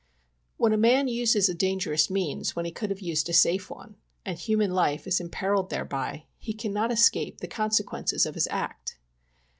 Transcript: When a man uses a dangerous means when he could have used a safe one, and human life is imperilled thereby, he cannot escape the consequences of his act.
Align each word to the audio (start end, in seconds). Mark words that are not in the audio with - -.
When 0.57 0.73
a 0.73 0.77
man 0.77 1.07
uses 1.07 1.47
a 1.47 1.53
dangerous 1.53 2.09
means 2.09 2.55
when 2.55 2.65
he 2.65 2.71
could 2.71 2.89
have 2.89 3.01
used 3.01 3.29
a 3.29 3.33
safe 3.33 3.69
one, 3.69 3.97
and 4.25 4.35
human 4.35 4.71
life 4.71 5.05
is 5.05 5.19
imperilled 5.19 5.69
thereby, 5.69 6.23
he 6.39 6.53
cannot 6.53 6.91
escape 6.91 7.37
the 7.37 7.47
consequences 7.47 8.25
of 8.25 8.33
his 8.33 8.47
act. 8.49 8.97